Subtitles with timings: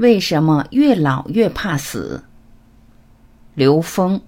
[0.00, 2.24] 为什么越老越怕死？
[3.54, 4.22] 刘峰。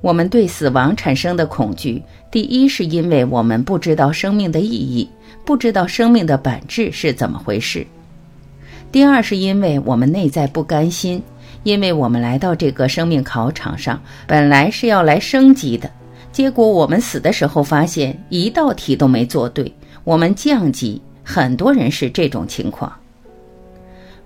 [0.00, 5.08] 我们对死亡产生的恐惧，第一是因为我们不知道生命的意义，
[5.44, 7.84] 不知道生命的本质是怎么回事；
[8.92, 11.22] 第二是因为我们内在不甘心，
[11.64, 15.90] 因为我们来到这个生命考场上，本来是要来升级的，
[16.30, 19.72] 结果我们死的时候发现一道题都没做对，
[20.04, 21.02] 我们降级。
[21.30, 22.90] 很多人是这种情况。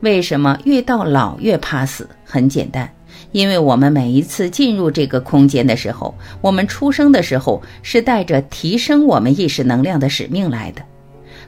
[0.01, 2.09] 为什么越到老越怕死？
[2.25, 2.89] 很简单。
[3.33, 10.83] 因为我们每一次进入这个空间的时候，我们出生的时候是带着提升我们意识能量的使命来的，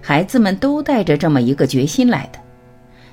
[0.01, 2.39] 孩子们都带着这么一个决心来的。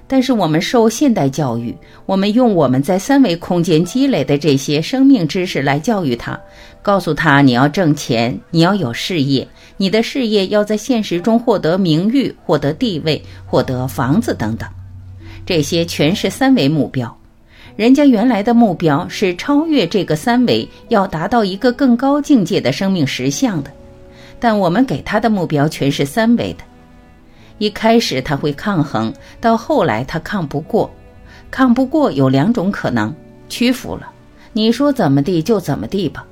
[0.07, 1.73] 但是我们受现代教育，
[2.05, 6.37] 我们用我们在三维空间积累的这些生命知识来教育他，
[6.81, 14.67] 告诉他你要挣钱，你要有事业，你的事业要在现实中获得名誉、获得地位、获得房子等等，
[15.45, 17.17] 这些全是三维目标。
[17.82, 23.71] 人家原来的目标是超越这个三维，要达到一个更高境界的生命实相的，
[24.40, 26.63] 但我们给他的目标全是三维的。
[27.57, 30.91] 一开始他会抗衡，到后来他抗不过，
[31.49, 33.12] 抗不过有两种可能：
[33.49, 34.12] 屈服了，
[34.54, 36.23] 你说怎么地就怎么地吧；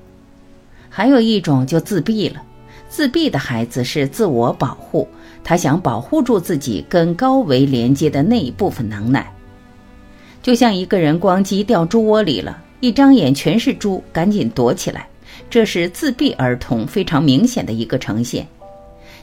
[0.87, 2.39] 还有一种就自闭了。
[2.87, 5.07] 自闭的孩子是自我保护，
[5.43, 9.27] 他想保护住自己跟高维连接的那一部分能耐。
[10.41, 15.07] 就像一个人咣叽掉猪窝里了，一张眼全是猪，赶紧躲起来。
[15.49, 18.45] 这是自闭儿童非常明显的一个呈现。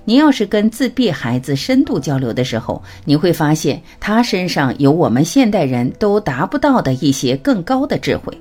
[0.05, 8.33] 你要是跟自闭孩子深度交流的时候，你会发现他身上有我们现代人都达不到的一些更高的智慧。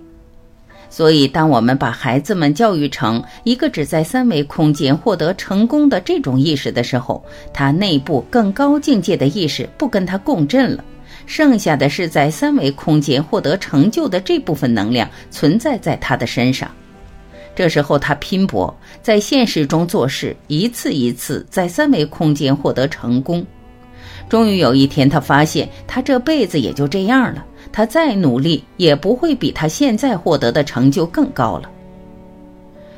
[0.89, 10.83] 所以，当我们把孩子们教育成一个只在三维空间获得成功的这种意识的时候，他内部更高境界的意识不跟他共振了。
[11.25, 16.69] 剩下的是在三维空间获得成就的这部分能量存在在他的身上，
[17.55, 23.45] 这时候他拼搏在现实中做事，一次一次在三维空间获得成功。
[24.29, 31.69] 终于有一天，他发现他这辈子也就这样了，他再努力也不会比他现在获得的成就更高了。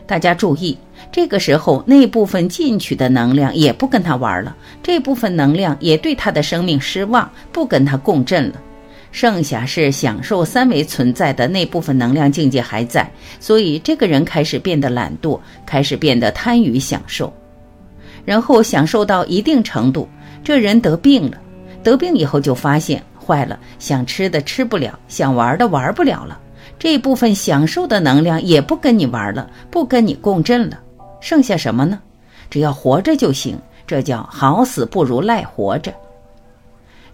[0.05, 0.77] 大家注意。
[1.11, 8.55] 这个时候，那部分进取的能量也不跟他玩了，这部分能量也对他的生命失望，不跟他共振了。
[9.11, 13.09] 剩下是享受三维存在的那部分能量境界还在，
[13.39, 17.33] 所以这个人开始变得懒惰，开始变得贪于享受，
[18.25, 20.07] 然后享受到一定程度，
[20.43, 21.37] 这人得病了。
[21.83, 26.37] 得病以后就发现坏了，想吃的吃不了，想玩的玩不了了，
[26.77, 30.77] 这部分享受的能量也不跟你玩了，不跟你共振了。
[31.27, 31.99] 剩下什么呢？
[32.49, 35.93] 只要活着就行，这叫好死不如赖活着。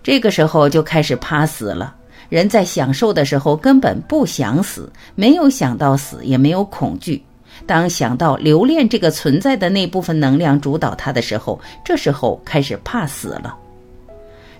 [0.04, 1.96] 这个时候就开始怕死了。
[2.30, 7.24] 人在享受的时候根本不想死，没有想到死，也没有恐惧。
[7.66, 13.58] 当想到留恋这个存在的那部分能量主导他的时候，这时候开始怕死了。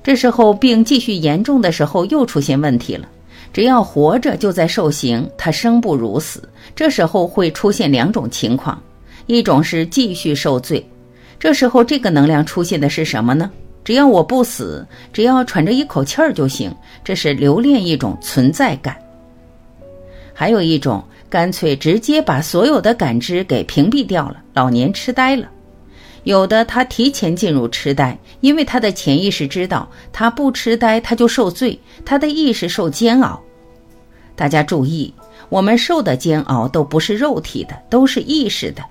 [0.02, 3.08] 这时候病继续严重的时候又出现问题了。
[3.54, 6.50] 只要活着就在受刑，他生不如死。
[6.76, 8.82] 这时候会出现两种情况。
[9.26, 10.86] 一种是继续受罪，
[11.40, 13.50] 这时候这个能量出现的是什么呢？
[13.84, 16.74] 只要我不死，只要喘着一口气儿就行，
[17.04, 18.96] 这是留恋一种存在感。
[20.34, 25.50] 还有一种，干脆直接把所有的感知给屏蔽掉了，老年痴呆了。
[26.24, 33.42] 有的他提前进入痴呆，因为他的潜意识知道，他不痴呆他就受罪，他的意识受煎熬。
[34.34, 35.14] 大家注意，
[35.50, 38.82] 我们受的煎熬都不是肉体的，都是意识的。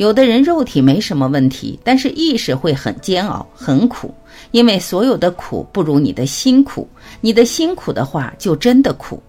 [0.00, 4.10] 有的人肉体没什么问题，但是意识会很煎熬、很苦，
[4.50, 6.88] 因为所有的苦不如你的辛苦。
[7.20, 9.22] 你的辛苦的话，就真的苦。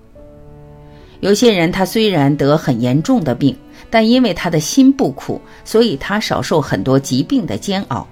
[1.20, 3.54] 有些人他虽然得很严重的病，
[3.90, 8.08] 但因为他的心不苦，所以他少受很多疾病的煎熬。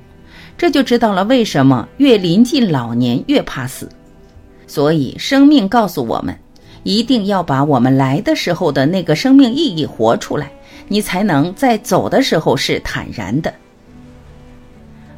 [0.58, 3.88] 这就知道了为什么越临近老年越怕死。
[4.68, 6.38] 所以生命告诉我们，
[6.84, 10.52] 一定要把我们来的时候的那个生命意义活出来。
[10.90, 13.54] 你才能在走的时候是坦然的。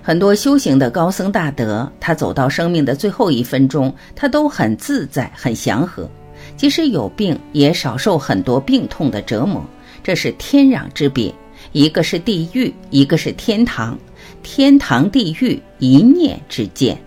[0.04, 6.10] 很多修行的高僧大德，他走到生命的最后一分钟，他都很自在、很祥和，
[6.58, 9.64] 即使有病，也少受很多病痛的折磨。
[10.04, 11.34] 这是天壤之别，
[11.72, 13.98] 一个是地狱，一个是天堂。
[14.44, 16.98] 天堂地狱一念之间。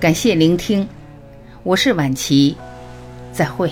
[0.00, 0.86] 感谢聆听，
[1.64, 2.56] 我是晚琪，
[3.32, 3.68] 再会。